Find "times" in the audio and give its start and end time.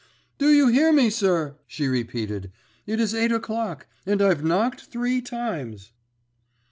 5.21-5.91